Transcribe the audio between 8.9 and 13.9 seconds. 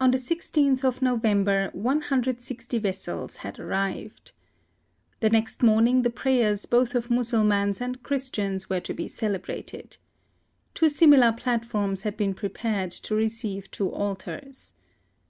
be celebrated. Two similar platforms had been prepared to receive